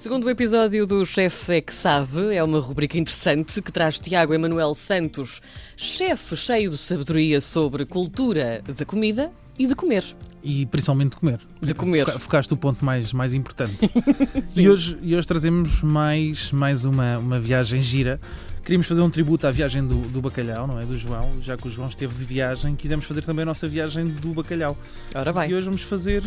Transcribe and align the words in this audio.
Segundo 0.00 0.24
o 0.24 0.30
episódio 0.30 0.86
do 0.86 1.04
Chefe 1.04 1.56
é 1.56 1.60
que 1.60 1.74
Sabe, 1.74 2.34
é 2.34 2.42
uma 2.42 2.58
rubrica 2.58 2.96
interessante 2.96 3.60
que 3.60 3.70
traz 3.70 4.00
Tiago 4.00 4.32
Emanuel 4.32 4.74
Santos, 4.74 5.42
chefe 5.76 6.34
cheio 6.36 6.70
de 6.70 6.78
sabedoria 6.78 7.38
sobre 7.38 7.84
cultura 7.84 8.62
da 8.78 8.86
comida 8.86 9.30
e 9.58 9.66
de 9.66 9.74
comer. 9.74 10.02
E 10.42 10.64
principalmente 10.64 11.10
de 11.10 11.16
comer. 11.18 11.40
De 11.60 11.74
comer. 11.74 12.06
Foca- 12.06 12.18
Focaste 12.18 12.54
o 12.54 12.56
ponto 12.56 12.82
mais, 12.82 13.12
mais 13.12 13.34
importante. 13.34 13.90
e, 14.56 14.66
hoje, 14.70 14.96
e 15.02 15.14
hoje 15.14 15.26
trazemos 15.26 15.82
mais, 15.82 16.50
mais 16.50 16.86
uma, 16.86 17.18
uma 17.18 17.38
viagem 17.38 17.82
gira. 17.82 18.18
Queríamos 18.64 18.86
fazer 18.86 19.02
um 19.02 19.10
tributo 19.10 19.46
à 19.46 19.50
viagem 19.50 19.86
do, 19.86 19.96
do 19.96 20.22
bacalhau, 20.22 20.66
não 20.66 20.80
é? 20.80 20.86
Do 20.86 20.96
João. 20.96 21.42
Já 21.42 21.58
que 21.58 21.66
o 21.66 21.70
João 21.70 21.88
esteve 21.90 22.14
de 22.14 22.24
viagem, 22.24 22.74
quisemos 22.74 23.04
fazer 23.04 23.20
também 23.20 23.42
a 23.42 23.46
nossa 23.46 23.68
viagem 23.68 24.06
do 24.06 24.32
bacalhau. 24.32 24.78
Ora 25.14 25.30
bem, 25.30 25.50
E 25.50 25.54
hoje 25.54 25.66
vamos 25.66 25.82
fazer 25.82 26.24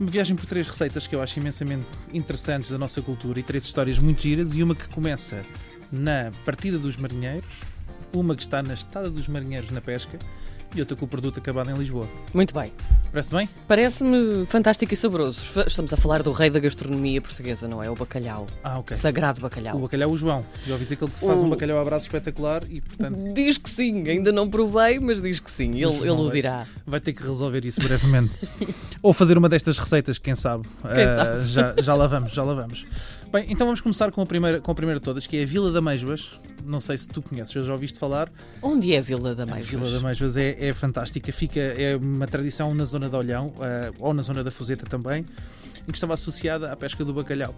uma 0.00 0.10
viagem 0.10 0.34
por 0.34 0.46
três 0.46 0.66
receitas 0.66 1.06
que 1.06 1.14
eu 1.14 1.20
acho 1.20 1.38
imensamente 1.38 1.86
interessantes 2.12 2.70
da 2.70 2.78
nossa 2.78 3.02
cultura 3.02 3.38
e 3.38 3.42
três 3.42 3.64
histórias 3.64 3.98
muito 3.98 4.22
giras 4.22 4.54
e 4.54 4.62
uma 4.62 4.74
que 4.74 4.88
começa 4.88 5.42
na 5.92 6.32
partida 6.42 6.78
dos 6.78 6.96
marinheiros, 6.96 7.44
uma 8.10 8.34
que 8.34 8.42
está 8.42 8.62
na 8.62 8.72
estada 8.72 9.10
dos 9.10 9.28
marinheiros 9.28 9.70
na 9.70 9.82
pesca 9.82 10.18
e 10.74 10.80
outra 10.80 10.96
com 10.96 11.04
o 11.04 11.08
produto 11.08 11.38
acabado 11.38 11.70
em 11.70 11.74
Lisboa. 11.74 12.08
muito 12.32 12.54
bem. 12.54 12.72
Parece 13.12 13.30
bem? 13.32 13.48
Parece-me 13.66 14.46
fantástico 14.46 14.94
e 14.94 14.96
saboroso. 14.96 15.42
Estamos 15.66 15.92
a 15.92 15.96
falar 15.96 16.22
do 16.22 16.30
rei 16.30 16.48
da 16.48 16.60
gastronomia 16.60 17.20
portuguesa, 17.20 17.66
não 17.66 17.82
é? 17.82 17.90
O 17.90 17.96
bacalhau. 17.96 18.46
Ah, 18.62 18.78
ok. 18.78 18.96
Sagrado 18.96 19.40
O 19.40 19.42
bacalhau. 19.42 19.76
bacalhau, 19.80 20.10
o 20.12 20.16
João. 20.16 20.44
Já 20.64 20.74
ouvi 20.74 20.84
dizer 20.84 20.94
que 20.94 21.02
ele 21.02 21.10
faz 21.16 21.40
O- 21.40 21.44
um 21.44 21.50
bacalhau 21.50 21.80
à 21.80 21.84
brasa 21.84 22.04
espetacular 22.04 22.62
e, 22.70 22.80
portanto, 22.80 23.18
Diz 23.34 23.58
que 23.58 23.68
sim, 23.68 24.08
ainda 24.08 24.30
não 24.30 24.48
provei, 24.48 25.00
mas 25.00 25.20
diz 25.20 25.40
que 25.40 25.50
sim. 25.50 25.72
Ele, 25.74 25.86
Mas 25.86 26.02
ele 26.02 26.10
o 26.10 26.30
dirá. 26.30 26.66
vai 26.86 27.00
ter 27.00 27.12
que 27.12 27.22
resolver 27.22 27.64
isso 27.64 27.80
brevemente. 27.80 28.32
Ou 29.02 29.12
fazer 29.12 29.36
uma 29.36 29.48
destas 29.48 29.76
receitas, 29.76 30.16
quem 30.18 30.36
sabe. 30.36 30.68
Ah, 30.84 31.42
já, 31.44 31.74
já 31.80 31.94
lá 31.96 32.06
vamos, 32.06 32.32
já 32.32 32.44
lá 32.44 32.54
vamos. 32.54 32.86
Bem, 33.32 33.46
então 33.48 33.64
vamos 33.66 33.80
começar 33.80 34.10
com 34.10 34.20
a, 34.22 34.26
primeira, 34.26 34.60
com 34.60 34.70
a 34.72 34.74
primeira 34.74 34.98
de 35.00 35.04
todas, 35.04 35.24
que 35.26 35.36
é 35.36 35.42
a 35.42 35.46
Vila 35.46 35.70
da 35.72 35.80
Meisvas. 35.80 36.28
Não 36.64 36.80
sei 36.80 36.98
se 36.98 37.08
tu 37.08 37.22
conheces, 37.22 37.54
eu 37.54 37.62
já 37.62 37.72
ouviste 37.72 37.98
falar. 37.98 38.28
Onde 38.60 38.92
é 38.92 38.98
a 38.98 39.02
Vila 39.02 39.34
da 39.34 39.44
A 39.44 39.46
Meisvas? 39.46 39.68
Vila 39.68 39.90
da 39.90 40.00
Meisvas 40.06 40.36
é, 40.36 40.68
é 40.68 40.72
fantástica, 40.72 41.32
fica, 41.32 41.60
é 41.60 41.96
uma 41.96 42.26
tradição 42.26 42.74
na 42.74 42.84
zona 42.84 42.99
de 43.08 43.16
Olhão, 43.16 43.52
ah, 43.60 43.92
ou 43.98 44.12
na 44.12 44.22
zona 44.22 44.42
da 44.42 44.50
Fuseta 44.50 44.86
também, 44.86 45.26
em 45.82 45.90
que 45.90 45.96
estava 45.96 46.14
associada 46.14 46.70
à 46.72 46.76
pesca 46.76 47.04
do 47.04 47.12
bacalhau. 47.12 47.54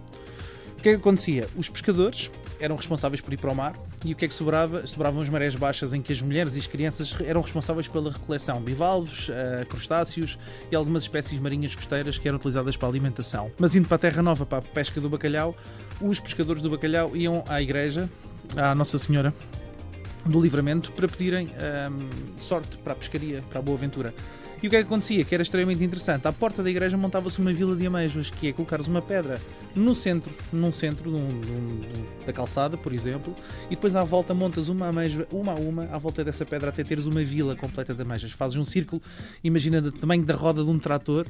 O 0.77 0.81
que 0.83 0.89
é 0.89 0.91
que 0.93 0.97
acontecia? 0.97 1.47
Os 1.55 1.69
pescadores 1.69 2.29
eram 2.59 2.75
responsáveis 2.75 3.21
por 3.21 3.33
ir 3.33 3.37
para 3.37 3.51
o 3.51 3.55
mar 3.55 3.73
e 4.03 4.11
o 4.11 4.15
que 4.15 4.25
é 4.25 4.27
que 4.27 4.33
sobrava? 4.33 4.85
Sobravam 4.85 5.21
as 5.21 5.29
marés 5.29 5.55
baixas 5.55 5.93
em 5.93 6.01
que 6.01 6.11
as 6.11 6.21
mulheres 6.21 6.55
e 6.55 6.59
as 6.59 6.67
crianças 6.67 7.13
eram 7.25 7.41
responsáveis 7.41 7.87
pela 7.87 8.11
recoleção 8.11 8.57
de 8.57 8.65
bivalves, 8.65 9.29
ah, 9.29 9.65
crustáceos 9.65 10.37
e 10.71 10.75
algumas 10.75 11.03
espécies 11.03 11.39
marinhas 11.39 11.75
costeiras 11.75 12.17
que 12.17 12.27
eram 12.27 12.37
utilizadas 12.37 12.75
para 12.75 12.87
a 12.87 12.91
alimentação. 12.91 13.51
Mas 13.57 13.75
indo 13.75 13.87
para 13.87 13.95
a 13.95 13.99
Terra 13.99 14.21
Nova, 14.21 14.45
para 14.45 14.57
a 14.57 14.61
pesca 14.61 14.99
do 14.99 15.09
bacalhau, 15.09 15.55
os 16.01 16.19
pescadores 16.19 16.61
do 16.61 16.69
bacalhau 16.69 17.15
iam 17.15 17.43
à 17.47 17.61
igreja, 17.61 18.09
à 18.57 18.75
Nossa 18.75 18.99
Senhora 18.99 19.33
do 20.25 20.39
Livramento, 20.39 20.91
para 20.91 21.07
pedirem 21.07 21.49
ahm, 21.57 21.99
sorte 22.37 22.77
para 22.77 22.93
a 22.93 22.95
pescaria, 22.95 23.41
para 23.49 23.59
a 23.59 23.61
boa 23.61 23.77
aventura. 23.77 24.13
E 24.63 24.67
o 24.67 24.69
que 24.69 24.77
é 24.77 24.79
que 24.79 24.85
acontecia? 24.85 25.25
Que 25.25 25.35
era 25.35 25.41
extremamente 25.41 25.83
interessante. 25.83 26.25
À 26.25 26.31
porta 26.31 26.63
da 26.63 26.69
igreja 26.69 26.95
montava-se 26.95 27.37
uma 27.37 27.51
vila 27.51 27.75
de 27.75 27.85
amêijoas, 27.85 28.29
que 28.29 28.47
é 28.47 28.53
colocares 28.53 28.87
uma 28.87 29.01
pedra 29.01 29.41
no 29.75 29.93
centro, 29.93 30.33
num 30.53 30.71
centro 30.71 31.11
da 32.25 32.31
calçada, 32.31 32.77
por 32.77 32.93
exemplo, 32.93 33.35
e 33.65 33.71
depois 33.71 33.93
à 33.93 34.05
volta 34.05 34.33
montas 34.33 34.69
uma 34.69 34.87
ameijoa, 34.87 35.27
uma 35.33 35.51
a 35.51 35.55
uma, 35.55 35.83
à 35.91 35.97
volta 35.97 36.23
dessa 36.23 36.45
pedra 36.45 36.69
até 36.69 36.81
teres 36.81 37.05
uma 37.05 37.21
vila 37.25 37.57
completa 37.57 37.93
de 37.93 38.01
ameijoas. 38.03 38.31
Fazes 38.31 38.55
um 38.55 38.63
círculo, 38.63 39.01
imagina 39.43 39.81
do 39.81 39.91
tamanho 39.91 40.23
da 40.23 40.33
roda 40.33 40.63
de 40.63 40.69
um 40.69 40.79
trator, 40.79 41.27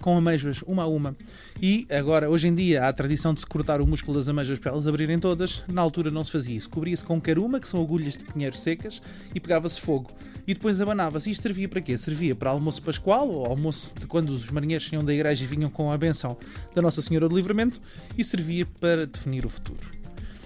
com 0.00 0.16
ameijoas, 0.16 0.62
uma 0.64 0.84
a 0.84 0.86
uma. 0.86 1.16
E 1.60 1.88
agora, 1.90 2.30
hoje 2.30 2.46
em 2.46 2.54
dia, 2.54 2.84
há 2.84 2.88
a 2.88 2.92
tradição 2.92 3.34
de 3.34 3.40
se 3.40 3.46
cortar 3.46 3.80
o 3.80 3.86
músculo 3.86 4.16
das 4.16 4.28
ameijoas 4.28 4.60
para 4.60 4.70
elas 4.70 4.86
abrirem 4.86 5.18
todas. 5.18 5.64
Na 5.66 5.82
altura 5.82 6.08
não 6.08 6.24
se 6.24 6.30
fazia 6.30 6.56
isso. 6.56 6.68
Cobria-se 6.68 7.04
com 7.04 7.20
caruma, 7.20 7.58
que 7.58 7.68
são 7.68 7.82
agulhas 7.82 8.16
de 8.16 8.24
pinheiro 8.24 8.56
secas, 8.56 9.02
e 9.34 9.40
pegava-se 9.40 9.80
fogo. 9.80 10.12
E 10.46 10.54
depois 10.54 10.80
abanava-se. 10.80 11.30
Isto 11.30 11.42
servia 11.42 11.68
para 11.68 11.80
quê? 11.80 11.98
Servia 11.98 12.34
para 12.34 12.50
almoço 12.50 12.75
pascual, 12.80 13.28
ou 13.28 13.46
almoço 13.46 13.94
de 13.98 14.06
quando 14.06 14.30
os 14.30 14.50
marinheiros 14.50 14.86
saíam 14.88 15.04
da 15.04 15.12
igreja 15.12 15.44
e 15.44 15.46
vinham 15.46 15.70
com 15.70 15.90
a 15.90 15.98
benção 15.98 16.36
da 16.74 16.82
Nossa 16.82 17.00
Senhora 17.02 17.28
do 17.28 17.36
Livramento, 17.36 17.80
e 18.16 18.24
servia 18.24 18.66
para 18.80 19.06
definir 19.06 19.44
o 19.44 19.48
futuro. 19.48 19.96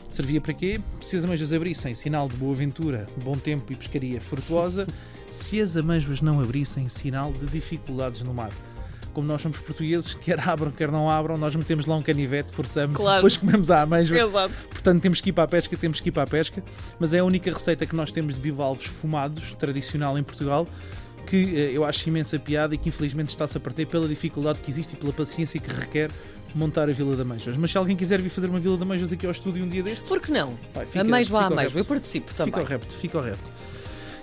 Servia 0.08 0.40
para 0.40 0.52
quê? 0.54 0.80
Se 1.00 1.16
as 1.16 1.24
amêijoas 1.24 1.52
abrissem, 1.52 1.94
sinal 1.94 2.28
de 2.28 2.34
boa 2.36 2.52
aventura, 2.52 3.06
bom 3.22 3.36
tempo 3.36 3.72
e 3.72 3.76
pescaria 3.76 4.20
frutuosa. 4.20 4.86
Se 5.30 5.60
as 5.60 5.76
amêijoas 5.76 6.20
não 6.20 6.40
abrissem, 6.40 6.88
sinal 6.88 7.32
de 7.32 7.46
dificuldades 7.46 8.20
no 8.22 8.34
mar. 8.34 8.50
Como 9.12 9.26
nós 9.28 9.40
somos 9.40 9.60
portugueses, 9.60 10.14
quer 10.14 10.40
abram, 10.48 10.72
quer 10.72 10.90
não 10.90 11.08
abram, 11.08 11.36
nós 11.38 11.54
metemos 11.54 11.86
lá 11.86 11.96
um 11.96 12.02
canivete, 12.02 12.52
forçamos, 12.52 12.96
Claro. 12.96 13.18
depois 13.18 13.36
comemos 13.36 13.70
a 13.70 13.82
amêijoa. 13.82 14.18
Exato. 14.18 14.54
Portanto, 14.68 15.00
temos 15.00 15.20
que 15.20 15.30
ir 15.30 15.32
para 15.32 15.44
a 15.44 15.48
pesca, 15.48 15.76
temos 15.76 16.00
que 16.00 16.08
ir 16.08 16.12
para 16.12 16.24
a 16.24 16.26
pesca. 16.26 16.62
Mas 16.98 17.12
é 17.14 17.20
a 17.20 17.24
única 17.24 17.52
receita 17.52 17.86
que 17.86 17.94
nós 17.94 18.10
temos 18.10 18.34
de 18.34 18.40
bivalves 18.40 18.86
fumados, 18.86 19.52
tradicional 19.54 20.18
em 20.18 20.22
Portugal, 20.24 20.66
que 21.26 21.36
eh, 21.56 21.70
eu 21.72 21.84
acho 21.84 22.08
imensa 22.08 22.38
piada 22.38 22.74
e 22.74 22.78
que 22.78 22.88
infelizmente 22.88 23.28
está-se 23.30 23.56
a 23.56 23.60
partir 23.60 23.86
pela 23.86 24.08
dificuldade 24.08 24.60
que 24.60 24.70
existe 24.70 24.94
e 24.94 24.96
pela 24.96 25.12
paciência 25.12 25.58
que 25.60 25.72
requer 25.72 26.10
montar 26.54 26.88
a 26.88 26.92
Vila 26.92 27.14
da 27.16 27.24
Meijas. 27.24 27.56
Mas 27.56 27.70
se 27.70 27.78
alguém 27.78 27.96
quiser 27.96 28.20
vir 28.20 28.28
fazer 28.28 28.48
uma 28.48 28.58
Vila 28.58 28.76
da 28.76 28.84
Meijas 28.84 29.12
aqui 29.12 29.24
ao 29.26 29.32
estúdio 29.32 29.64
um 29.64 29.68
dia 29.68 29.82
destes, 29.82 30.08
Por 30.08 30.20
que 30.20 30.32
não? 30.32 30.58
vai, 30.74 30.84
fica- 30.86 31.00
A 31.00 31.04
mesma 31.04 31.42
fica 31.48 31.54
a 31.54 31.62
repto. 31.62 31.78
Eu 31.78 31.84
participo 31.84 32.34
também. 32.34 32.52
Fica 32.52 32.60
ao 32.60 32.66
repto, 32.66 32.94
fica 32.94 33.18
ao 33.18 33.24
repto. 33.24 33.50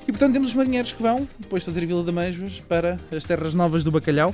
E 0.08 0.12
portanto 0.12 0.34
temos 0.34 0.50
os 0.50 0.56
marinheiros 0.56 0.94
que 0.94 1.02
vão, 1.02 1.28
depois 1.38 1.64
de 1.64 1.70
fazer 1.70 1.84
a 1.84 1.88
Vila 1.88 2.04
da 2.04 2.12
Meijas, 2.12 2.60
para 2.62 3.00
as 3.16 3.24
terras 3.24 3.54
novas 3.54 3.84
do 3.84 3.92
bacalhau. 3.92 4.34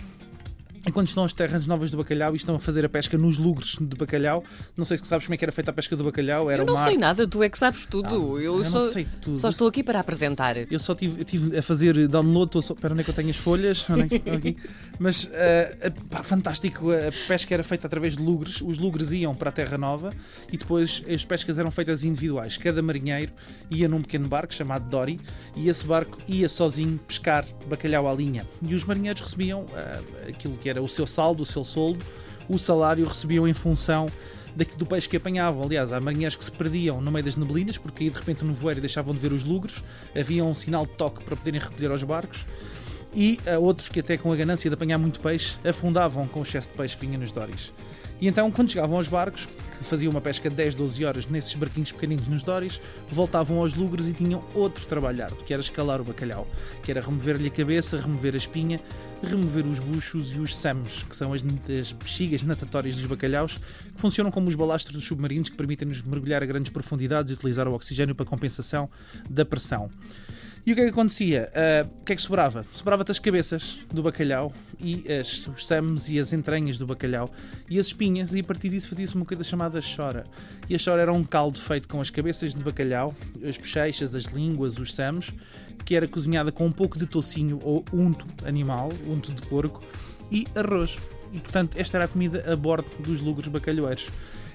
E 0.86 0.92
quando 0.92 1.08
estão 1.08 1.24
as 1.24 1.32
terras 1.32 1.66
novas 1.66 1.90
do 1.90 1.96
bacalhau 1.98 2.34
e 2.34 2.36
estão 2.36 2.56
a 2.56 2.60
fazer 2.60 2.84
a 2.84 2.90
pesca 2.90 3.18
nos 3.18 3.38
lugres 3.38 3.76
do 3.80 3.96
bacalhau, 3.96 4.44
não 4.76 4.84
sei 4.84 4.98
se 4.98 5.06
sabes 5.06 5.26
como 5.26 5.34
é 5.34 5.38
que 5.38 5.46
era 5.46 5.52
feita 5.52 5.72
a 5.72 5.74
pesca 5.74 5.96
do 5.96 6.04
bacalhau, 6.04 6.52
era 6.52 6.62
Eu 6.62 6.66
não 6.66 6.76
sei 6.84 6.98
nada, 6.98 7.26
tu 7.26 7.42
é 7.42 7.48
que 7.48 7.58
sabes 7.58 7.86
tudo. 7.86 8.08
Ah, 8.38 8.42
eu 8.42 8.58
eu 8.58 8.66
só, 8.66 8.80
não 8.80 8.92
sei 8.92 9.08
tudo. 9.22 9.38
só 9.38 9.48
estou 9.48 9.68
aqui 9.68 9.82
para 9.82 10.02
apresentar. 10.02 10.58
Eu 10.58 10.80
só 10.80 10.94
tive, 10.94 11.22
eu 11.22 11.26
tive 11.26 11.58
a 11.58 11.62
fazer 11.62 12.08
download, 12.10 12.48
estou 12.50 12.62
só, 12.62 12.76
onde 12.92 13.00
é 13.00 13.04
que 13.04 13.10
eu 13.10 13.14
tenho 13.14 13.30
as 13.30 13.38
folhas? 13.38 13.86
É 14.04 14.08
que 14.08 14.16
estão 14.18 14.34
aqui? 14.34 14.58
Mas 15.00 15.30
eh, 15.32 15.94
pá, 16.10 16.22
fantástico, 16.24 16.92
a 16.92 17.12
pesca 17.28 17.54
era 17.54 17.64
feita 17.64 17.88
através 17.88 18.18
de 18.18 18.24
lugres, 18.24 18.60
os 18.60 18.78
lugres 18.78 19.12
iam 19.14 19.34
para 19.34 19.50
a 19.50 19.52
Terra 19.52 19.78
Nova 19.78 20.14
e 20.52 20.58
depois 20.58 21.02
as 21.10 21.24
pescas 21.24 21.58
eram 21.58 21.72
feitas 21.72 22.04
individuais. 22.04 22.58
Cada 22.58 22.82
marinheiro 22.82 23.32
ia 23.72 23.88
num 23.88 24.02
pequeno 24.02 24.28
barco 24.28 24.54
chamado 24.54 24.90
Dory 24.90 25.22
e 25.56 25.70
esse 25.70 25.86
barco 25.86 26.18
ia 26.28 26.50
sozinho 26.50 27.00
pescar 27.08 27.46
bacalhau 27.68 28.10
à 28.10 28.14
linha. 28.14 28.46
E 28.62 28.76
os 28.76 28.84
marinheiros 28.84 29.22
recebiam 29.22 29.66
eh, 29.74 30.30
aquilo 30.30 30.58
que 30.58 30.70
era 30.70 30.73
o 30.82 30.88
seu 30.88 31.06
saldo, 31.08 31.44
o 31.44 31.46
seu 31.46 31.64
soldo, 31.64 32.04
o 32.50 32.58
salário 32.58 33.06
recebiam 33.08 33.48
em 33.48 33.54
função 33.54 34.08
daqui- 34.56 34.78
do 34.78 34.86
peixe 34.86 35.08
que 35.10 35.18
apanhavam. 35.18 35.64
Aliás, 35.64 35.92
há 35.92 36.00
marinheiros 36.00 36.36
que 36.36 36.46
se 36.46 36.52
perdiam 36.52 37.02
no 37.02 37.12
meio 37.12 37.26
das 37.26 37.36
neblinas, 37.36 37.78
porque 37.78 38.04
aí 38.04 38.10
de 38.10 38.18
repente 38.18 38.44
no 38.44 38.54
voeiro 38.54 38.80
deixavam 38.82 39.14
de 39.14 39.20
ver 39.20 39.34
os 39.34 39.44
lugres, 39.44 39.84
havia 40.18 40.44
um 40.44 40.54
sinal 40.54 40.86
de 40.86 40.94
toque 40.94 41.24
para 41.24 41.36
poderem 41.36 41.60
recolher 41.60 41.92
aos 41.92 42.04
barcos, 42.04 42.46
e 43.16 43.40
há 43.48 43.58
outros 43.60 43.90
que 43.90 44.00
até 44.00 44.18
com 44.18 44.32
a 44.32 44.36
ganância 44.36 44.70
de 44.70 44.74
apanhar 44.74 44.98
muito 44.98 45.20
peixe, 45.20 45.56
afundavam 45.68 46.28
com 46.28 46.40
o 46.40 46.44
excesso 46.44 46.68
de 46.70 46.76
peixe 46.76 46.98
que 46.98 47.06
vinha 47.06 47.18
nos 47.18 47.32
doris. 47.32 47.72
E 48.20 48.28
então, 48.28 48.50
quando 48.52 48.72
chegavam 48.72 48.98
aos 48.98 49.08
barcos, 49.08 49.48
que 49.78 49.84
faziam 49.84 50.12
uma 50.12 50.22
pesca 50.22 50.50
de 50.50 50.56
10, 50.56 50.76
12 50.76 51.06
horas 51.06 51.28
nesses 51.28 51.54
barquinhos 51.56 51.92
pequeninos 51.92 52.28
nos 52.28 52.44
doris, 52.44 52.80
voltavam 53.10 53.58
aos 53.58 53.74
lugres 53.74 54.08
e 54.08 54.14
tinham 54.14 54.44
outro 54.54 54.86
trabalho 54.86 55.24
árduo, 55.24 55.44
que 55.44 55.54
era 55.54 55.62
escalar 55.62 56.02
o 56.02 56.04
bacalhau, 56.04 56.48
que 56.82 56.92
era 56.92 57.02
remover-lhe 57.02 57.48
a 57.48 57.52
cabeça, 57.52 58.00
remover 58.00 58.34
a 58.34 58.38
espinha, 58.38 58.80
remover 59.22 59.66
os 59.66 59.80
buchos 59.80 60.34
e 60.34 60.40
os 60.40 60.56
samos, 60.56 61.04
que 61.04 61.16
são 61.16 61.34
as, 61.34 61.44
as 61.80 61.92
bexigas 61.92 62.44
natatórias 62.44 62.96
dos 62.96 63.06
bacalhaus, 63.06 63.58
que 63.96 64.02
funcionam 64.02 64.32
como 64.32 64.48
os 64.48 64.56
balastros 64.56 64.96
dos 64.96 65.06
submarinos 65.06 65.50
que 65.50 65.56
permitem-nos 65.56 66.02
mergulhar 66.02 66.44
a 66.44 66.46
grandes 66.46 66.72
profundidades 66.72 67.32
e 67.32 67.36
utilizar 67.36 67.68
o 67.68 67.74
oxigênio 67.74 68.16
para 68.16 68.26
compensação 68.26 68.90
da 69.30 69.46
pressão. 69.46 69.90
E 70.66 70.72
o 70.72 70.76
que 70.76 70.82
é 70.82 70.86
que 70.86 70.92
acontecia? 70.92 71.52
Ah, 71.54 71.86
o 72.02 72.06
que 72.06 72.14
é 72.14 72.16
que 72.16 72.22
sobrava? 72.22 72.66
Sobrava-te 72.72 73.12
as 73.12 73.20
cabeças 73.20 73.80
do 73.94 74.02
bacalhau 74.02 74.54
e 74.80 75.04
as, 75.12 75.46
os 75.48 75.68
samos 75.68 76.10
e 76.10 76.18
as 76.18 76.32
entranhas 76.32 76.78
do 76.78 76.88
bacalhau 76.88 77.30
e 77.70 77.78
as 77.78 77.88
espinhas, 77.88 78.34
e 78.34 78.40
a 78.40 78.44
partir 78.46 78.70
disso 78.70 78.88
fazia-se 78.88 79.14
uma 79.14 79.26
coisa 79.26 79.44
chamada 79.44 79.82
chora. 79.82 80.26
E 80.70 80.76
a 80.76 80.80
chora 80.82 81.02
era 81.02 81.12
um 81.12 81.26
caldo 81.26 81.60
feito 81.60 81.90
com 81.90 82.00
as 82.00 82.10
cabeças 82.10 82.56
de 82.56 82.64
bacalhau, 82.64 83.14
as 83.46 83.58
bochechas, 83.58 84.16
as 84.16 84.24
línguas, 84.24 84.78
os 84.80 84.94
samos, 84.94 85.32
que 85.84 85.98
era 85.98 86.08
cozinhada 86.08 86.50
com 86.50 86.66
um 86.66 86.72
pouco 86.72 86.98
de 86.98 87.06
tocinho 87.08 87.60
ou 87.62 87.84
unto 87.94 88.26
animal, 88.46 88.90
unto 89.06 89.34
de 89.34 89.42
porco, 89.42 89.82
e 90.32 90.48
arroz. 90.56 90.98
E 91.34 91.40
portanto, 91.40 91.78
esta 91.78 91.98
era 91.98 92.06
a 92.06 92.08
comida 92.08 92.42
a 92.50 92.56
bordo 92.56 92.88
dos 93.00 93.20
lugres 93.20 93.50
bacalhoeiros. 93.50 94.08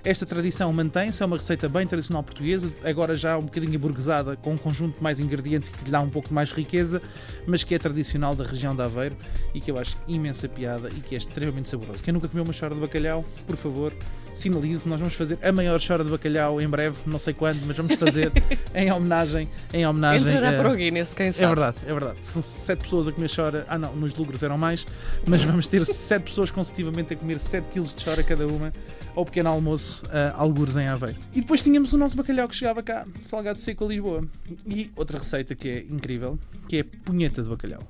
Esta 0.08 0.24
tradição 0.24 0.72
mantém-se, 0.72 1.22
é 1.22 1.26
uma 1.26 1.36
receita 1.36 1.68
bem 1.68 1.86
tradicional 1.86 2.22
portuguesa, 2.22 2.72
agora 2.82 3.14
já 3.14 3.36
um 3.36 3.42
bocadinho 3.42 3.74
aburguesada, 3.76 4.36
com 4.36 4.54
um 4.54 4.56
conjunto 4.56 4.96
de 4.96 5.02
mais 5.02 5.20
ingredientes 5.20 5.68
que 5.68 5.84
lhe 5.84 5.90
dá 5.90 6.00
um 6.00 6.08
pouco 6.08 6.32
mais 6.32 6.50
riqueza, 6.50 7.02
mas 7.46 7.62
que 7.62 7.74
é 7.74 7.78
tradicional 7.78 8.34
da 8.34 8.42
região 8.42 8.74
de 8.74 8.80
Aveiro 8.80 9.14
e 9.52 9.60
que 9.60 9.70
eu 9.70 9.78
acho 9.78 9.98
imensa 10.08 10.48
piada 10.48 10.88
e 10.88 11.00
que 11.00 11.14
é 11.14 11.18
extremamente 11.18 11.68
saboroso. 11.68 12.02
Quem 12.02 12.14
nunca 12.14 12.26
comeu 12.26 12.42
uma 12.42 12.54
chora 12.58 12.74
de 12.74 12.80
bacalhau, 12.80 13.22
por 13.46 13.56
favor, 13.56 13.92
sinalizo, 14.32 14.88
nós 14.88 14.98
vamos 14.98 15.14
fazer 15.14 15.38
a 15.42 15.52
maior 15.52 15.78
chora 15.86 16.02
de 16.02 16.10
bacalhau 16.10 16.58
em 16.58 16.68
breve, 16.68 16.96
não 17.04 17.18
sei 17.18 17.34
quando, 17.34 17.60
mas 17.66 17.76
vamos 17.76 17.94
fazer 17.96 18.32
em 18.74 18.90
homenagem. 18.90 19.46
Em 19.74 19.86
homenagem 19.86 20.26
Entrará 20.32 20.56
a- 20.58 20.62
para 20.62 20.72
o 20.72 20.74
Guinness, 20.74 21.12
quem 21.12 21.32
sabe. 21.32 21.44
é 21.44 21.48
verdade, 21.48 21.76
é 21.86 21.92
verdade. 21.92 22.18
São 22.22 22.40
sete 22.40 22.80
pessoas 22.80 23.08
a 23.08 23.12
comer 23.12 23.28
chora. 23.34 23.66
Ah, 23.68 23.76
não, 23.76 23.94
nos 23.94 24.14
lucros 24.14 24.42
eram 24.42 24.56
mais, 24.56 24.86
mas 25.26 25.42
vamos 25.42 25.66
ter 25.66 25.84
sete 25.84 26.22
pessoas 26.22 26.50
consecutivamente 26.50 27.12
a 27.12 27.16
comer 27.16 27.38
7 27.38 27.68
kg 27.68 27.82
de 27.94 28.02
chora 28.02 28.22
cada 28.22 28.46
uma 28.46 28.72
ao 29.14 29.24
pequeno 29.24 29.48
almoço, 29.50 29.97
a 30.10 30.36
algures 30.36 30.76
em 30.76 30.86
Aveiro. 30.86 31.18
E 31.34 31.40
depois 31.40 31.62
tínhamos 31.62 31.92
o 31.92 31.98
nosso 31.98 32.16
bacalhau 32.16 32.48
que 32.48 32.54
chegava 32.54 32.82
cá, 32.82 33.06
salgado 33.22 33.58
seco 33.58 33.84
a 33.84 33.88
Lisboa. 33.88 34.24
E 34.66 34.90
outra 34.96 35.18
receita 35.18 35.54
que 35.54 35.68
é 35.68 35.80
incrível, 35.80 36.38
que 36.68 36.78
é 36.78 36.82
punheta 36.82 37.42
de 37.42 37.48
bacalhau. 37.48 37.80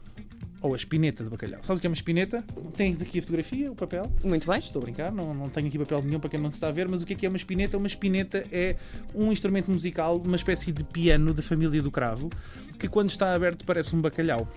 Ou 0.60 0.74
a 0.74 0.76
espineta 0.76 1.22
de 1.22 1.30
bacalhau. 1.30 1.60
Sabes 1.62 1.78
o 1.78 1.80
que 1.80 1.86
é 1.86 1.90
uma 1.90 1.94
espineta? 1.94 2.42
Tens 2.76 3.00
aqui 3.00 3.20
a 3.20 3.22
fotografia, 3.22 3.70
o 3.70 3.76
papel. 3.76 4.12
Muito 4.24 4.48
bem. 4.48 4.58
Estou 4.58 4.80
a 4.80 4.84
brincar, 4.84 5.12
não, 5.12 5.32
não 5.32 5.48
tenho 5.48 5.68
aqui 5.68 5.78
papel 5.78 6.02
nenhum 6.02 6.18
para 6.18 6.30
quem 6.30 6.40
não 6.40 6.50
está 6.50 6.66
a 6.66 6.72
ver, 6.72 6.88
mas 6.88 7.00
o 7.00 7.06
que 7.06 7.12
é 7.12 7.16
que 7.16 7.26
é 7.26 7.28
uma 7.28 7.36
espineta? 7.36 7.78
Uma 7.78 7.86
espineta 7.86 8.44
é 8.50 8.74
um 9.14 9.30
instrumento 9.30 9.70
musical, 9.70 10.20
uma 10.26 10.34
espécie 10.34 10.72
de 10.72 10.82
piano 10.82 11.32
da 11.32 11.42
família 11.42 11.80
do 11.80 11.92
cravo, 11.92 12.28
que 12.76 12.88
quando 12.88 13.08
está 13.08 13.34
aberto 13.34 13.64
parece 13.64 13.94
um 13.94 14.00
bacalhau. 14.00 14.48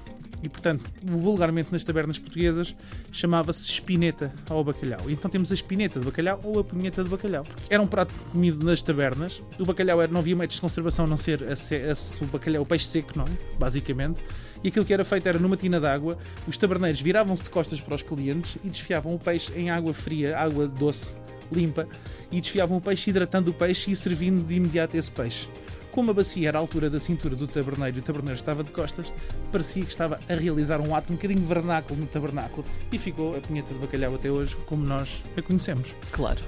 E 0.43 0.49
portanto, 0.49 0.83
vulgarmente 1.03 1.71
nas 1.71 1.83
tabernas 1.83 2.17
portuguesas, 2.17 2.75
chamava-se 3.11 3.69
espineta 3.69 4.33
ao 4.49 4.63
bacalhau. 4.63 5.01
Então 5.09 5.29
temos 5.29 5.51
a 5.51 5.53
espineta 5.53 5.99
de 5.99 6.05
bacalhau 6.05 6.39
ou 6.43 6.59
a 6.59 6.63
punheta 6.63 7.03
de 7.03 7.09
bacalhau. 7.09 7.43
Porque 7.43 7.73
era 7.73 7.81
um 7.81 7.87
prato 7.87 8.13
comido 8.31 8.65
nas 8.65 8.81
tabernas, 8.81 9.41
o 9.59 9.65
bacalhau 9.65 10.01
era, 10.01 10.11
não 10.11 10.19
havia 10.19 10.35
métodos 10.35 10.55
de 10.55 10.61
conservação 10.61 11.05
a 11.05 11.07
não 11.07 11.17
ser 11.17 11.43
a 11.43 11.53
a- 11.53 12.23
o 12.23 12.25
bacalhau, 12.27 12.63
o 12.63 12.65
peixe 12.65 12.85
seco, 12.85 13.11
não 13.17 13.25
é? 13.25 13.57
Basicamente. 13.59 14.23
E 14.63 14.67
aquilo 14.69 14.85
que 14.85 14.93
era 14.93 15.03
feito 15.05 15.27
era 15.27 15.37
numa 15.39 15.57
tina 15.57 15.79
d'água, 15.79 16.17
os 16.47 16.57
taberneiros 16.57 17.01
viravam-se 17.01 17.43
de 17.43 17.49
costas 17.49 17.79
para 17.81 17.95
os 17.95 18.01
clientes 18.03 18.57
e 18.63 18.69
desfiavam 18.69 19.13
o 19.13 19.19
peixe 19.19 19.51
em 19.55 19.69
água 19.69 19.93
fria, 19.93 20.37
água 20.37 20.67
doce, 20.67 21.17
limpa, 21.51 21.87
e 22.31 22.39
desfiavam 22.39 22.77
o 22.77 22.81
peixe, 22.81 23.09
hidratando 23.09 23.51
o 23.51 23.53
peixe 23.53 23.91
e 23.91 23.95
servindo 23.95 24.45
de 24.45 24.55
imediato 24.55 24.95
esse 24.95 25.11
peixe. 25.11 25.47
Como 25.91 26.11
a 26.11 26.13
bacia 26.13 26.47
era 26.47 26.57
à 26.57 26.61
altura 26.61 26.89
da 26.89 26.99
cintura 26.99 27.35
do 27.35 27.47
taberneiro 27.47 27.97
e 27.97 27.99
o 27.99 28.03
taberneiro 28.03 28.37
estava 28.37 28.63
de 28.63 28.71
costas, 28.71 29.11
parecia 29.51 29.83
que 29.83 29.89
estava 29.91 30.19
a 30.29 30.33
realizar 30.33 30.79
um 30.79 30.95
ato 30.95 31.11
um 31.11 31.17
bocadinho 31.17 31.43
vernáculo 31.43 31.99
no 31.99 32.07
tabernáculo 32.07 32.65
e 32.91 32.97
ficou 32.97 33.35
a 33.35 33.41
punheta 33.41 33.73
de 33.73 33.79
bacalhau 33.79 34.15
até 34.15 34.31
hoje 34.31 34.55
como 34.65 34.85
nós 34.85 35.21
a 35.35 35.41
conhecemos. 35.41 35.93
Claro. 36.11 36.41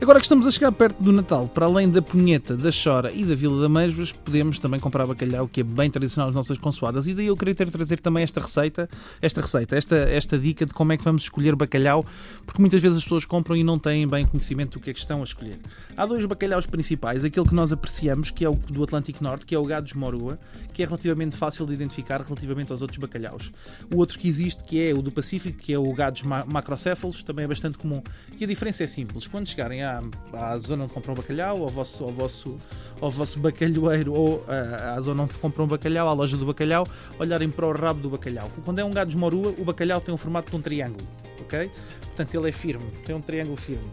Agora 0.00 0.20
que 0.20 0.26
estamos 0.26 0.46
a 0.46 0.50
chegar 0.52 0.70
perto 0.70 1.02
do 1.02 1.10
Natal, 1.10 1.48
para 1.48 1.66
além 1.66 1.90
da 1.90 2.00
punheta, 2.00 2.56
da 2.56 2.70
chora 2.70 3.10
e 3.12 3.24
da 3.24 3.34
Vila 3.34 3.60
da 3.60 3.68
Meisvas, 3.68 4.12
podemos 4.12 4.56
também 4.56 4.78
comprar 4.78 5.04
bacalhau, 5.04 5.48
que 5.48 5.60
é 5.60 5.64
bem 5.64 5.90
tradicional 5.90 6.28
nas 6.28 6.36
nossas 6.36 6.56
consoadas. 6.56 7.08
E 7.08 7.14
daí 7.14 7.26
eu 7.26 7.36
queria 7.36 7.52
ter 7.52 7.68
trazer 7.68 7.98
também 7.98 8.22
esta 8.22 8.40
receita, 8.40 8.88
esta 9.20 9.40
receita, 9.40 9.76
esta, 9.76 9.96
esta 9.96 10.38
dica 10.38 10.64
de 10.64 10.72
como 10.72 10.92
é 10.92 10.96
que 10.96 11.02
vamos 11.02 11.24
escolher 11.24 11.56
bacalhau, 11.56 12.06
porque 12.46 12.60
muitas 12.60 12.80
vezes 12.80 12.98
as 12.98 13.02
pessoas 13.02 13.24
compram 13.24 13.56
e 13.56 13.64
não 13.64 13.76
têm 13.76 14.06
bem 14.06 14.24
conhecimento 14.24 14.78
do 14.78 14.82
que 14.82 14.90
é 14.90 14.92
que 14.92 15.00
estão 15.00 15.20
a 15.20 15.24
escolher. 15.24 15.58
Há 15.96 16.06
dois 16.06 16.24
bacalhaus 16.26 16.64
principais, 16.64 17.24
aquele 17.24 17.48
que 17.48 17.54
nós 17.54 17.72
apreciamos, 17.72 18.30
que 18.30 18.44
é 18.44 18.48
o 18.48 18.54
do 18.54 18.84
Atlântico 18.84 19.22
Norte, 19.22 19.44
que 19.44 19.54
é 19.54 19.58
o 19.58 19.64
gado 19.64 19.88
de 19.88 19.98
morua, 19.98 20.38
que 20.72 20.80
é 20.80 20.86
relativamente 20.86 21.36
fácil 21.36 21.66
de 21.66 21.74
identificar 21.74 22.22
relativamente 22.22 22.70
aos 22.70 22.82
outros 22.82 22.98
bacalhaus. 22.98 23.50
O 23.92 23.96
outro 23.98 24.16
que 24.16 24.28
existe, 24.28 24.62
que 24.62 24.80
é 24.80 24.94
o 24.94 25.02
do 25.02 25.10
Pacífico, 25.10 25.58
que 25.58 25.72
é 25.72 25.78
o 25.78 25.92
gados 25.92 26.22
ma- 26.22 26.44
macrocéfalos, 26.44 27.24
também 27.24 27.44
é 27.44 27.48
bastante 27.48 27.76
comum. 27.76 28.00
E 28.38 28.44
a 28.44 28.46
diferença 28.46 28.84
é 28.84 28.86
simples. 28.86 29.26
Quando 29.26 29.48
chegarem 29.48 29.82
à, 29.82 29.87
à 30.32 30.58
zona 30.58 30.84
onde 30.84 30.92
compram 30.92 31.14
bacalhau, 31.14 31.62
ao 31.62 31.70
vosso, 31.70 32.04
ao 32.04 32.10
vosso, 32.10 32.58
ao 33.00 33.10
vosso 33.10 33.38
bacalhoeiro 33.38 34.12
ou 34.12 34.44
ah, 34.48 34.94
à 34.96 35.00
zona 35.00 35.22
onde 35.22 35.34
compram 35.34 35.66
bacalhau, 35.66 36.08
à 36.08 36.12
loja 36.12 36.36
do 36.36 36.46
bacalhau, 36.46 36.86
olharem 37.18 37.50
para 37.50 37.66
o 37.66 37.72
rabo 37.72 38.00
do 38.00 38.10
bacalhau. 38.10 38.50
Quando 38.64 38.78
é 38.78 38.84
um 38.84 38.90
gado 38.90 39.10
de 39.10 39.16
morua, 39.16 39.54
o 39.58 39.64
bacalhau 39.64 40.00
tem 40.00 40.14
o 40.14 40.18
formato 40.18 40.50
de 40.50 40.56
um 40.56 40.60
triângulo, 40.60 41.06
ok? 41.40 41.70
Portanto, 42.02 42.34
ele 42.34 42.48
é 42.48 42.52
firme, 42.52 42.90
tem 43.04 43.14
um 43.14 43.20
triângulo 43.20 43.56
firme 43.56 43.90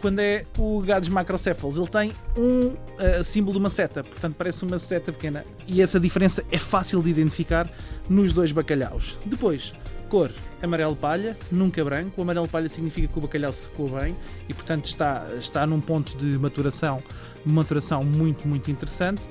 quando 0.00 0.18
é 0.20 0.46
o 0.58 0.80
gados 0.80 1.08
macrocéfalos, 1.08 1.76
ele 1.76 1.86
tem 1.86 2.12
um 2.36 2.74
ah, 2.98 3.22
símbolo 3.22 3.52
de 3.52 3.58
uma 3.58 3.70
seta, 3.70 4.02
portanto 4.02 4.34
parece 4.34 4.64
uma 4.64 4.78
seta 4.78 5.12
pequena. 5.12 5.44
E 5.66 5.82
essa 5.82 6.00
diferença 6.00 6.44
é 6.50 6.58
fácil 6.58 7.02
de 7.02 7.10
identificar 7.10 7.70
nos 8.08 8.32
dois 8.32 8.50
bacalhaus. 8.50 9.16
Depois, 9.26 9.72
cor 10.10 10.32
amarelo 10.60 10.96
palha, 10.96 11.38
nunca 11.50 11.84
branco. 11.84 12.20
O 12.20 12.22
amarelo 12.22 12.48
palha 12.48 12.68
significa 12.68 13.06
que 13.06 13.18
o 13.18 13.22
bacalhau 13.22 13.52
secou 13.52 13.88
bem 13.88 14.16
e, 14.48 14.52
portanto, 14.52 14.86
está, 14.86 15.26
está 15.38 15.64
num 15.64 15.80
ponto 15.80 16.16
de 16.16 16.36
maturação, 16.36 17.02
maturação 17.44 18.04
muito, 18.04 18.46
muito 18.46 18.70
interessante. 18.70 19.22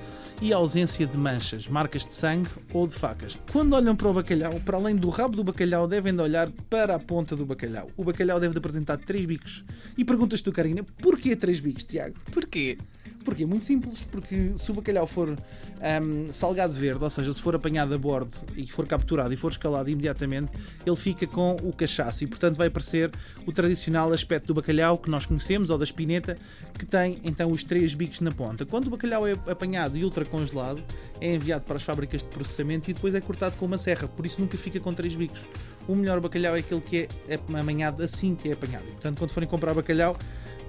E 0.41 0.53
a 0.53 0.55
ausência 0.55 1.05
de 1.05 1.17
manchas, 1.17 1.67
marcas 1.67 2.05
de 2.05 2.15
sangue 2.15 2.49
ou 2.71 2.87
de 2.87 2.95
facas. 2.95 3.37
Quando 3.51 3.73
olham 3.73 3.93
para 3.93 4.07
o 4.07 4.13
bacalhau, 4.13 4.53
para 4.61 4.77
além 4.77 4.95
do 4.95 5.09
rabo 5.09 5.35
do 5.35 5.43
bacalhau, 5.43 5.85
devem 5.85 6.15
de 6.15 6.21
olhar 6.21 6.49
para 6.69 6.95
a 6.95 6.99
ponta 6.99 7.35
do 7.35 7.45
bacalhau. 7.45 7.89
O 7.97 8.05
bacalhau 8.05 8.39
deve 8.39 8.53
de 8.53 8.57
apresentar 8.57 8.97
três 8.99 9.25
bicos. 9.25 9.65
E 9.97 10.05
perguntas 10.05 10.41
tu, 10.41 10.53
Karina, 10.53 10.85
porquê 11.01 11.35
três 11.35 11.59
bicos, 11.59 11.83
Tiago? 11.83 12.15
Porquê? 12.31 12.77
Porquê? 13.23 13.45
Muito 13.45 13.65
simples, 13.65 14.01
porque 14.01 14.53
se 14.57 14.71
o 14.71 14.73
bacalhau 14.73 15.05
for 15.05 15.35
ahm, 15.81 16.31
salgado 16.31 16.73
verde, 16.73 17.03
ou 17.03 17.09
seja, 17.09 17.33
se 17.33 17.41
for 17.41 17.53
apanhado 17.53 17.93
a 17.93 17.97
bordo 17.97 18.31
e 18.55 18.65
for 18.65 18.87
capturado 18.87 19.33
e 19.33 19.37
for 19.37 19.51
escalado 19.51 19.89
imediatamente, 19.89 20.51
ele 20.85 20.95
fica 20.95 21.27
com 21.27 21.55
o 21.61 21.73
cachaço 21.73 22.23
e, 22.23 22.27
portanto, 22.27 22.55
vai 22.55 22.67
aparecer 22.67 23.11
o 23.45 23.51
tradicional 23.51 24.11
aspecto 24.13 24.47
do 24.47 24.53
bacalhau 24.53 24.97
que 24.97 25.09
nós 25.09 25.25
conhecemos, 25.25 25.69
ou 25.69 25.77
da 25.77 25.83
espineta, 25.83 26.37
que 26.77 26.85
tem 26.85 27.19
então 27.23 27.51
os 27.51 27.63
três 27.63 27.93
bicos 27.93 28.21
na 28.21 28.31
ponta. 28.31 28.65
Quando 28.65 28.87
o 28.87 28.89
bacalhau 28.89 29.27
é 29.27 29.33
apanhado 29.47 29.97
e 29.97 30.03
ultracongelado, 30.03 30.81
é 31.19 31.35
enviado 31.35 31.65
para 31.65 31.75
as 31.75 31.83
fábricas 31.83 32.21
de 32.21 32.29
processamento 32.29 32.89
e 32.89 32.93
depois 32.93 33.13
é 33.13 33.21
cortado 33.21 33.57
com 33.57 33.65
uma 33.65 33.77
serra, 33.77 34.07
por 34.07 34.25
isso 34.25 34.39
nunca 34.39 34.57
fica 34.57 34.79
com 34.79 34.93
três 34.93 35.13
bicos. 35.13 35.41
O 35.87 35.95
melhor 35.95 36.19
bacalhau 36.19 36.55
é 36.55 36.59
aquele 36.59 36.81
que 36.81 37.09
é 37.27 37.39
amanhado 37.59 38.01
assim 38.01 38.35
que 38.35 38.49
é 38.49 38.53
apanhado. 38.53 38.85
E, 38.87 38.91
portanto, 38.91 39.17
quando 39.17 39.31
forem 39.31 39.49
comprar 39.49 39.73
bacalhau, 39.73 40.17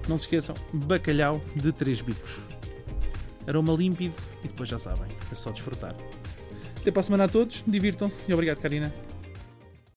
não 0.09 0.17
se 0.17 0.23
esqueçam, 0.23 0.55
bacalhau 0.73 1.41
de 1.55 1.71
três 1.71 2.01
bicos. 2.01 2.37
Aroma 3.47 3.73
límpido 3.73 4.15
e 4.43 4.47
depois 4.47 4.69
já 4.69 4.77
sabem, 4.77 5.07
é 5.31 5.35
só 5.35 5.51
desfrutar. 5.51 5.95
Até 6.77 6.91
para 6.91 6.99
a 6.99 7.03
semana 7.03 7.23
a 7.25 7.27
todos, 7.27 7.63
divirtam-se 7.67 8.29
e 8.29 8.33
obrigado, 8.33 8.59
Karina. 8.59 8.93